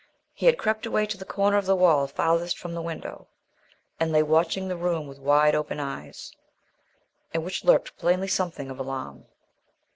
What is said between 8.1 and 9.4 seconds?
something of alarm.